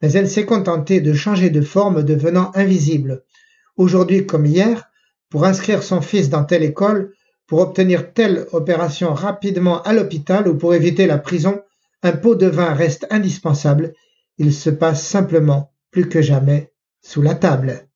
mais 0.00 0.12
elle 0.12 0.30
s'est 0.30 0.46
contentée 0.46 1.00
de 1.00 1.12
changer 1.12 1.50
de 1.50 1.60
forme 1.60 2.04
devenant 2.04 2.52
invisible. 2.54 3.24
Aujourd'hui 3.76 4.26
comme 4.26 4.46
hier, 4.46 4.88
pour 5.28 5.44
inscrire 5.44 5.82
son 5.82 6.00
fils 6.00 6.30
dans 6.30 6.44
telle 6.44 6.62
école, 6.62 7.15
pour 7.46 7.60
obtenir 7.60 8.12
telle 8.12 8.46
opération 8.52 9.14
rapidement 9.14 9.82
à 9.82 9.92
l'hôpital 9.92 10.48
ou 10.48 10.56
pour 10.56 10.74
éviter 10.74 11.06
la 11.06 11.18
prison, 11.18 11.60
un 12.02 12.12
pot 12.12 12.34
de 12.34 12.46
vin 12.46 12.74
reste 12.74 13.06
indispensable. 13.10 13.92
Il 14.38 14.52
se 14.52 14.70
passe 14.70 15.06
simplement, 15.06 15.72
plus 15.90 16.08
que 16.08 16.22
jamais, 16.22 16.72
sous 17.02 17.22
la 17.22 17.34
table. 17.34 17.86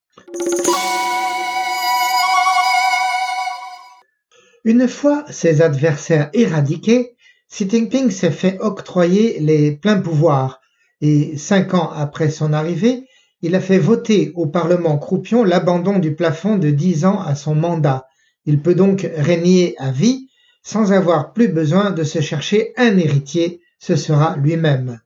Une 4.63 4.87
fois 4.87 5.25
ses 5.29 5.61
adversaires 5.61 6.29
éradiqués, 6.33 7.15
Xi 7.49 7.69
Jinping 7.69 8.11
s'est 8.11 8.31
fait 8.31 8.57
octroyer 8.59 9.39
les 9.39 9.71
pleins 9.71 9.99
pouvoirs 9.99 10.61
et 11.01 11.35
cinq 11.35 11.73
ans 11.73 11.91
après 11.91 12.29
son 12.29 12.53
arrivée, 12.53 13.05
il 13.41 13.55
a 13.55 13.59
fait 13.59 13.79
voter 13.79 14.31
au 14.35 14.45
Parlement 14.45 14.97
croupion 14.99 15.43
l'abandon 15.43 15.97
du 15.97 16.15
plafond 16.15 16.57
de 16.57 16.69
dix 16.69 17.05
ans 17.05 17.19
à 17.19 17.33
son 17.33 17.55
mandat. 17.55 18.05
Il 18.45 18.61
peut 18.61 18.75
donc 18.75 19.07
régner 19.15 19.75
à 19.77 19.91
vie 19.91 20.27
sans 20.63 20.91
avoir 20.91 21.33
plus 21.33 21.47
besoin 21.47 21.91
de 21.91 22.03
se 22.03 22.21
chercher 22.21 22.73
un 22.77 22.97
héritier, 22.97 23.61
ce 23.79 23.95
sera 23.95 24.37
lui-même. 24.37 24.99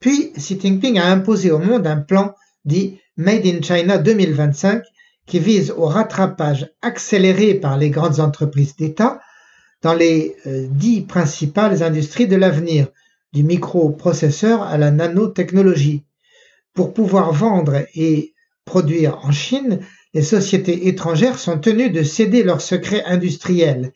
Puis 0.00 0.32
Xi 0.32 0.58
Jinping 0.60 0.98
a 0.98 1.10
imposé 1.10 1.50
au 1.50 1.58
monde 1.58 1.86
un 1.86 1.96
plan 1.96 2.34
dit 2.64 2.98
Made 3.16 3.46
in 3.46 3.60
China 3.62 3.98
2025 3.98 4.82
qui 5.26 5.38
vise 5.40 5.72
au 5.72 5.86
rattrapage 5.86 6.70
accéléré 6.82 7.54
par 7.54 7.76
les 7.76 7.90
grandes 7.90 8.20
entreprises 8.20 8.76
d'État 8.76 9.20
dans 9.82 9.94
les 9.94 10.36
euh, 10.46 10.66
dix 10.70 11.02
principales 11.02 11.82
industries 11.82 12.26
de 12.26 12.36
l'avenir, 12.36 12.88
du 13.32 13.42
microprocesseur 13.44 14.62
à 14.62 14.78
la 14.78 14.90
nanotechnologie. 14.90 16.04
Pour 16.74 16.94
pouvoir 16.94 17.32
vendre 17.32 17.84
et 17.94 18.34
produire 18.64 19.18
en 19.24 19.32
Chine, 19.32 19.80
les 20.14 20.22
sociétés 20.22 20.88
étrangères 20.88 21.38
sont 21.38 21.58
tenues 21.58 21.90
de 21.90 22.02
céder 22.02 22.42
leurs 22.42 22.60
secrets 22.60 23.04
industriels. 23.04 23.92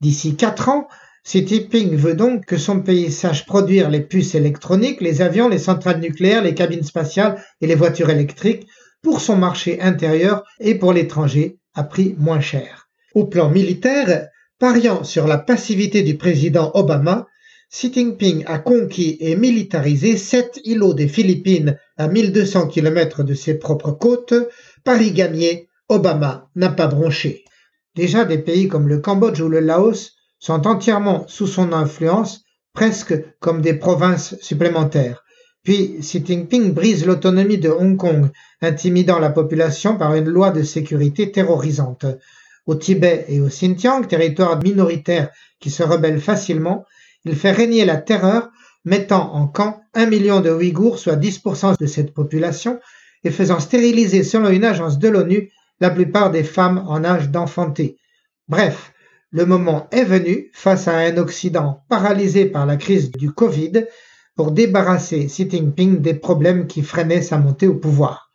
D'ici 0.00 0.36
quatre 0.36 0.68
ans, 0.68 0.88
Xi 1.24 1.46
Jinping 1.46 1.96
veut 1.96 2.14
donc 2.14 2.44
que 2.44 2.58
son 2.58 2.80
pays 2.80 3.10
sache 3.10 3.46
produire 3.46 3.88
les 3.88 4.00
puces 4.00 4.34
électroniques, 4.34 5.00
les 5.00 5.22
avions, 5.22 5.48
les 5.48 5.58
centrales 5.58 6.00
nucléaires, 6.00 6.42
les 6.42 6.54
cabines 6.54 6.82
spatiales 6.82 7.42
et 7.60 7.66
les 7.66 7.74
voitures 7.74 8.10
électriques 8.10 8.66
pour 9.02 9.20
son 9.20 9.36
marché 9.36 9.80
intérieur 9.80 10.44
et 10.60 10.74
pour 10.74 10.92
l'étranger 10.92 11.58
à 11.74 11.84
prix 11.84 12.14
moins 12.18 12.40
cher. 12.40 12.88
Au 13.14 13.24
plan 13.24 13.48
militaire, 13.48 14.28
Pariant 14.60 15.02
sur 15.02 15.26
la 15.26 15.38
passivité 15.38 16.02
du 16.02 16.16
président 16.16 16.70
Obama, 16.74 17.26
Xi 17.70 17.92
Jinping 17.92 18.44
a 18.46 18.60
conquis 18.60 19.16
et 19.18 19.34
militarisé 19.34 20.16
sept 20.16 20.60
îlots 20.64 20.94
des 20.94 21.08
Philippines 21.08 21.76
à 21.96 22.06
1200 22.06 22.68
km 22.68 23.24
de 23.24 23.34
ses 23.34 23.58
propres 23.58 23.90
côtes. 23.90 24.32
Paris 24.84 25.12
gagné, 25.12 25.68
Obama 25.88 26.50
n'a 26.56 26.68
pas 26.68 26.86
bronché. 26.86 27.44
Déjà 27.94 28.26
des 28.26 28.38
pays 28.38 28.68
comme 28.68 28.86
le 28.86 28.98
Cambodge 28.98 29.40
ou 29.40 29.48
le 29.48 29.60
Laos 29.60 30.12
sont 30.38 30.66
entièrement 30.66 31.24
sous 31.26 31.46
son 31.46 31.72
influence, 31.72 32.44
presque 32.74 33.14
comme 33.40 33.62
des 33.62 33.74
provinces 33.74 34.36
supplémentaires. 34.42 35.24
Puis 35.62 35.96
Xi 36.00 36.22
Jinping 36.24 36.74
brise 36.74 37.06
l'autonomie 37.06 37.56
de 37.56 37.70
Hong 37.70 37.96
Kong, 37.96 38.30
intimidant 38.60 39.18
la 39.18 39.30
population 39.30 39.96
par 39.96 40.14
une 40.14 40.28
loi 40.28 40.50
de 40.50 40.62
sécurité 40.62 41.32
terrorisante 41.32 42.04
au 42.66 42.74
Tibet 42.74 43.24
et 43.28 43.40
au 43.40 43.48
Xinjiang, 43.48 44.06
territoires 44.06 44.62
minoritaires 44.62 45.30
qui 45.60 45.70
se 45.70 45.82
rebellent 45.82 46.20
facilement, 46.20 46.84
il 47.24 47.36
fait 47.36 47.52
régner 47.52 47.84
la 47.86 47.96
terreur, 47.96 48.50
mettant 48.84 49.32
en 49.32 49.46
camp 49.46 49.80
un 49.94 50.06
million 50.06 50.40
de 50.40 50.50
Ouïghours, 50.50 50.98
soit 50.98 51.16
10% 51.16 51.78
de 51.78 51.86
cette 51.86 52.12
population, 52.12 52.80
et 53.24 53.30
faisant 53.30 53.60
stériliser, 53.60 54.22
selon 54.22 54.50
une 54.50 54.64
agence 54.64 54.98
de 54.98 55.08
l'ONU, 55.08 55.50
la 55.80 55.90
plupart 55.90 56.30
des 56.30 56.44
femmes 56.44 56.84
en 56.86 57.04
âge 57.04 57.30
d'enfanter. 57.30 57.96
Bref, 58.48 58.92
le 59.30 59.46
moment 59.46 59.88
est 59.90 60.04
venu, 60.04 60.50
face 60.52 60.86
à 60.86 60.96
un 60.96 61.16
Occident 61.16 61.82
paralysé 61.88 62.46
par 62.46 62.66
la 62.66 62.76
crise 62.76 63.10
du 63.10 63.32
Covid, 63.32 63.86
pour 64.36 64.52
débarrasser 64.52 65.26
Xi 65.26 65.48
Jinping 65.48 66.00
des 66.00 66.14
problèmes 66.14 66.66
qui 66.66 66.82
freinaient 66.82 67.22
sa 67.22 67.38
montée 67.38 67.68
au 67.68 67.74
pouvoir. 67.74 68.30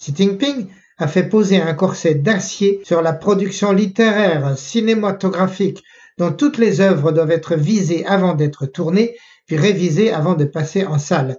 Xi 0.00 0.12
Jinping 0.16 0.68
a 0.98 1.08
fait 1.08 1.28
poser 1.28 1.60
un 1.60 1.74
corset 1.74 2.14
d'acier 2.14 2.80
sur 2.84 3.02
la 3.02 3.12
production 3.12 3.72
littéraire, 3.72 4.56
cinématographique, 4.56 5.82
dont 6.18 6.32
toutes 6.32 6.58
les 6.58 6.80
œuvres 6.80 7.12
doivent 7.12 7.32
être 7.32 7.56
visées 7.56 8.04
avant 8.06 8.34
d'être 8.34 8.66
tournées, 8.66 9.16
puis 9.46 9.56
révisées 9.56 10.12
avant 10.12 10.34
de 10.34 10.44
passer 10.44 10.84
en 10.84 10.98
salle. 10.98 11.38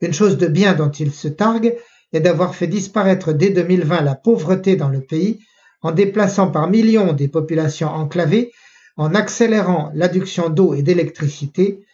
Une 0.00 0.12
chose 0.12 0.36
de 0.36 0.46
bien 0.46 0.74
dont 0.74 0.90
il 0.90 1.12
se 1.12 1.28
targue 1.28 1.76
est 2.12 2.20
d'avoir 2.20 2.54
fait 2.54 2.66
disparaître 2.66 3.32
dès 3.32 3.50
2020 3.50 4.02
la 4.02 4.14
pauvreté 4.14 4.76
dans 4.76 4.88
le 4.88 5.00
pays, 5.00 5.40
en 5.82 5.92
déplaçant 5.92 6.50
par 6.50 6.68
millions 6.68 7.12
des 7.12 7.28
populations 7.28 7.88
enclavées, 7.88 8.50
en 8.96 9.14
accélérant 9.14 9.90
l'adduction 9.94 10.48
d'eau 10.48 10.74
et 10.74 10.82
d'électricité, 10.82 11.84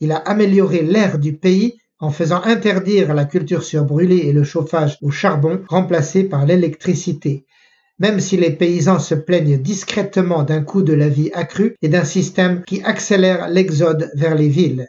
il 0.00 0.12
a 0.12 0.16
amélioré 0.16 0.82
l'air 0.82 1.18
du 1.18 1.34
pays 1.34 1.78
en 2.00 2.10
faisant 2.10 2.42
interdire 2.42 3.14
la 3.14 3.24
culture 3.24 3.62
sur 3.62 3.84
brûlé 3.84 4.16
et 4.16 4.32
le 4.32 4.44
chauffage 4.44 4.98
au 5.02 5.10
charbon 5.10 5.62
remplacé 5.68 6.24
par 6.24 6.46
l'électricité. 6.46 7.44
Même 7.98 8.18
si 8.18 8.36
les 8.36 8.50
paysans 8.50 8.98
se 8.98 9.14
plaignent 9.14 9.58
discrètement 9.58 10.42
d'un 10.42 10.62
coût 10.62 10.82
de 10.82 10.92
la 10.92 11.08
vie 11.08 11.30
accru 11.32 11.76
et 11.80 11.88
d'un 11.88 12.04
système 12.04 12.64
qui 12.64 12.82
accélère 12.82 13.48
l'exode 13.48 14.10
vers 14.14 14.34
les 14.34 14.48
villes. 14.48 14.88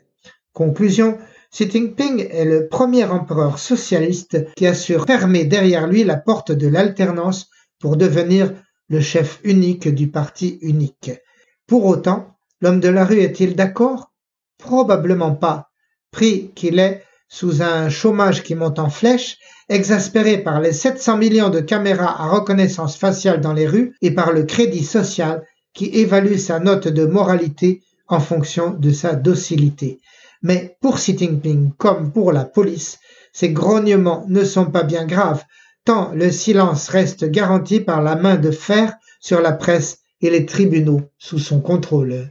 Conclusion, 0.54 1.18
Xi 1.56 1.70
Jinping 1.72 2.28
est 2.32 2.44
le 2.44 2.68
premier 2.68 3.06
empereur 3.06 3.60
socialiste 3.60 4.54
qui 4.58 4.68
a 4.68 4.74
su 4.74 5.00
fermer 5.08 5.46
derrière 5.46 5.88
lui 5.88 6.04
la 6.04 6.18
porte 6.18 6.52
de 6.52 6.68
l'alternance 6.68 7.50
pour 7.80 7.96
devenir 7.96 8.52
le 8.90 9.00
chef 9.00 9.40
unique 9.46 9.88
du 9.88 10.10
parti 10.10 10.60
unique. 10.62 11.12
Pour 11.66 11.86
autant, 11.86 12.36
l'homme 12.60 12.82
de 12.82 12.90
la 12.90 13.06
rue 13.06 13.22
est-il 13.22 13.56
d'accord? 13.56 14.12
Probablement 14.58 15.34
pas 15.34 15.70
pris 16.12 16.52
qu'il 16.56 16.78
est 16.78 17.04
sous 17.30 17.62
un 17.62 17.88
chômage 17.88 18.44
qui 18.44 18.54
monte 18.54 18.78
en 18.78 18.90
flèche, 18.90 19.38
exaspéré 19.70 20.40
par 20.40 20.60
les 20.60 20.74
700 20.74 21.16
millions 21.16 21.50
de 21.50 21.62
caméras 21.62 22.22
à 22.22 22.28
reconnaissance 22.28 22.98
faciale 22.98 23.40
dans 23.40 23.54
les 23.54 23.68
rues 23.68 23.96
et 24.02 24.12
par 24.12 24.34
le 24.34 24.44
crédit 24.44 24.84
social 24.84 25.42
qui 25.74 25.86
évalue 25.86 26.36
sa 26.36 26.60
note 26.60 26.90
de 26.90 27.06
moralité 27.06 27.82
en 28.10 28.20
fonction 28.20 28.72
de 28.72 28.92
sa 28.92 29.16
docilité. 29.16 30.02
Mais 30.48 30.78
pour 30.80 30.98
Xi 30.98 31.18
Jinping 31.18 31.72
comme 31.76 32.14
pour 32.14 32.32
la 32.32 32.46
police, 32.46 33.00
ces 33.34 33.50
grognements 33.50 34.28
ne 34.28 34.44
sont 34.44 34.68
pas 34.70 34.84
bien 34.84 35.08
graves, 35.08 35.44
tant 35.86 36.12
le 36.14 36.30
silence 36.30 36.88
reste 36.88 37.26
garanti 37.32 37.80
par 37.80 38.04
la 38.04 38.16
main 38.16 38.36
de 38.36 38.52
fer 38.52 38.94
sur 39.20 39.42
la 39.42 39.54
presse 39.54 40.04
et 40.22 40.30
les 40.30 40.46
tribunaux 40.46 41.02
sous 41.18 41.40
son 41.40 41.62
contrôle. 41.62 42.30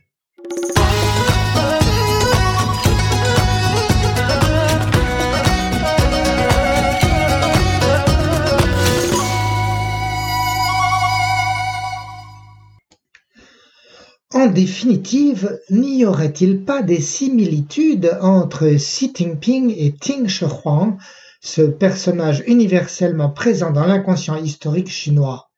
En 14.35 14.49
définitive, 14.49 15.61
n'y 15.71 16.05
aurait-il 16.05 16.65
pas 16.65 16.83
des 16.83 17.01
similitudes 17.01 18.19
entre 18.21 18.67
Xi 18.69 19.13
Jinping 19.15 19.73
et 19.79 19.93
Ting 19.93 20.29
Huang, 20.29 20.99
ce 21.41 21.63
personnage 21.63 22.43
universellement 22.49 23.31
présent 23.31 23.71
dans 23.71 23.87
l'inconscient 23.87 24.35
historique 24.35 24.91
chinois? 24.91 25.53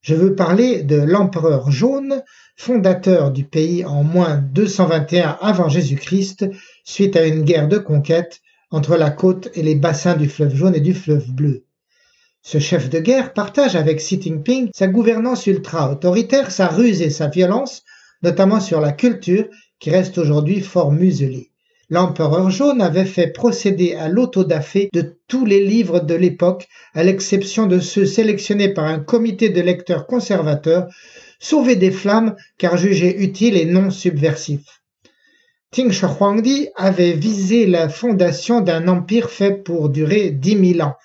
Je 0.00 0.14
veux 0.14 0.36
parler 0.36 0.84
de 0.84 0.94
l'empereur 0.94 1.72
jaune, 1.72 2.22
fondateur 2.54 3.32
du 3.32 3.42
pays 3.42 3.84
en 3.84 4.04
moins 4.04 4.36
221 4.36 5.38
avant 5.40 5.68
Jésus-Christ, 5.68 6.48
suite 6.84 7.16
à 7.16 7.26
une 7.26 7.42
guerre 7.42 7.66
de 7.66 7.78
conquête 7.78 8.42
entre 8.70 8.96
la 8.96 9.10
côte 9.10 9.48
et 9.54 9.62
les 9.64 9.74
bassins 9.74 10.14
du 10.14 10.28
fleuve 10.28 10.54
jaune 10.54 10.76
et 10.76 10.80
du 10.80 10.94
fleuve 10.94 11.32
bleu. 11.32 11.64
Ce 12.44 12.58
chef 12.58 12.90
de 12.90 12.98
guerre 12.98 13.34
partage 13.34 13.76
avec 13.76 13.98
Xi 13.98 14.20
Jinping 14.20 14.70
sa 14.74 14.88
gouvernance 14.88 15.46
ultra-autoritaire, 15.46 16.50
sa 16.50 16.66
ruse 16.66 17.00
et 17.00 17.08
sa 17.08 17.28
violence, 17.28 17.84
notamment 18.24 18.58
sur 18.58 18.80
la 18.80 18.90
culture, 18.90 19.46
qui 19.78 19.90
reste 19.90 20.18
aujourd'hui 20.18 20.60
fort 20.60 20.90
muselée. 20.90 21.52
L'empereur 21.88 22.50
jaune 22.50 22.82
avait 22.82 23.04
fait 23.04 23.28
procéder 23.28 23.94
à 23.94 24.08
l'autodafé 24.08 24.88
de 24.92 25.18
tous 25.28 25.46
les 25.46 25.64
livres 25.64 26.00
de 26.00 26.14
l'époque, 26.14 26.66
à 26.94 27.04
l'exception 27.04 27.66
de 27.66 27.78
ceux 27.78 28.06
sélectionnés 28.06 28.70
par 28.70 28.86
un 28.86 28.98
comité 28.98 29.48
de 29.48 29.60
lecteurs 29.60 30.08
conservateurs, 30.08 30.88
sauvés 31.38 31.76
des 31.76 31.92
flammes 31.92 32.34
car 32.58 32.76
jugés 32.76 33.22
utiles 33.22 33.56
et 33.56 33.66
non 33.66 33.90
subversifs. 33.90 34.82
Ting 35.70 35.92
Huangdi 35.92 36.68
avait 36.74 37.12
visé 37.12 37.66
la 37.66 37.88
fondation 37.88 38.60
d'un 38.60 38.88
empire 38.88 39.30
fait 39.30 39.62
pour 39.62 39.90
durer 39.90 40.30
dix 40.30 40.56
mille 40.56 40.82
ans, 40.82 40.96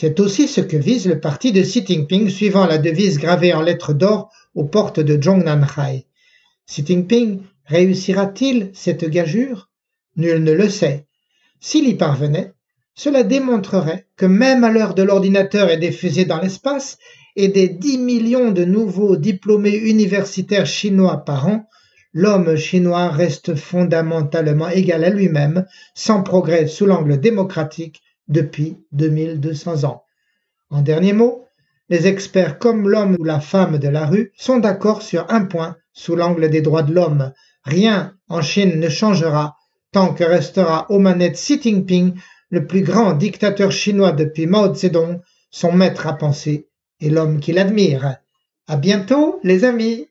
c'est 0.00 0.20
aussi 0.20 0.46
ce 0.46 0.60
que 0.60 0.76
vise 0.76 1.08
le 1.08 1.18
parti 1.18 1.50
de 1.50 1.60
Xi 1.60 1.84
Jinping 1.84 2.28
suivant 2.28 2.66
la 2.66 2.78
devise 2.78 3.18
gravée 3.18 3.52
en 3.52 3.62
lettres 3.62 3.94
d'or 3.94 4.30
aux 4.54 4.64
portes 4.64 5.00
de 5.00 5.20
Zhongnanhai. 5.20 6.06
Xi 6.68 6.86
Jinping 6.86 7.40
réussira-t-il 7.64 8.70
cette 8.74 9.10
gageure? 9.10 9.70
Nul 10.14 10.44
ne 10.44 10.52
le 10.52 10.68
sait. 10.68 11.08
S'il 11.58 11.88
y 11.88 11.94
parvenait, 11.94 12.52
cela 12.94 13.24
démontrerait 13.24 14.06
que 14.16 14.26
même 14.26 14.62
à 14.62 14.70
l'heure 14.70 14.94
de 14.94 15.02
l'ordinateur 15.02 15.68
et 15.68 15.78
des 15.78 15.90
fusées 15.90 16.26
dans 16.26 16.40
l'espace, 16.40 16.98
et 17.34 17.48
des 17.48 17.68
10 17.68 17.98
millions 17.98 18.52
de 18.52 18.64
nouveaux 18.64 19.16
diplômés 19.16 19.76
universitaires 19.76 20.66
chinois 20.66 21.24
par 21.24 21.48
an, 21.48 21.66
l'homme 22.12 22.54
chinois 22.54 23.08
reste 23.08 23.56
fondamentalement 23.56 24.68
égal 24.68 25.02
à 25.02 25.10
lui-même, 25.10 25.66
sans 25.96 26.22
progrès 26.22 26.68
sous 26.68 26.86
l'angle 26.86 27.18
démocratique 27.18 28.00
depuis 28.28 28.76
2200 28.92 29.84
ans. 29.84 30.04
En 30.70 30.82
dernier 30.82 31.12
mot, 31.12 31.46
les 31.88 32.06
experts 32.06 32.58
comme 32.58 32.88
l'homme 32.88 33.16
ou 33.18 33.24
la 33.24 33.40
femme 33.40 33.78
de 33.78 33.88
la 33.88 34.06
rue 34.06 34.32
sont 34.36 34.58
d'accord 34.58 35.02
sur 35.02 35.30
un 35.32 35.44
point 35.44 35.76
sous 35.92 36.16
l'angle 36.16 36.50
des 36.50 36.60
droits 36.60 36.82
de 36.82 36.92
l'homme. 36.92 37.32
Rien 37.64 38.14
en 38.28 38.42
Chine 38.42 38.78
ne 38.78 38.88
changera 38.88 39.56
tant 39.92 40.12
que 40.12 40.24
restera 40.24 40.90
aux 40.90 40.98
manettes 40.98 41.36
Xi 41.36 41.60
Jinping, 41.60 42.14
le 42.50 42.66
plus 42.66 42.82
grand 42.82 43.14
dictateur 43.14 43.72
chinois 43.72 44.12
depuis 44.12 44.46
Mao 44.46 44.74
Zedong, 44.74 45.20
son 45.50 45.72
maître 45.72 46.06
à 46.06 46.12
penser 46.12 46.68
et 47.00 47.10
l'homme 47.10 47.40
qui 47.40 47.52
l'admire. 47.52 48.16
À 48.66 48.76
bientôt, 48.76 49.40
les 49.42 49.64
amis! 49.64 50.08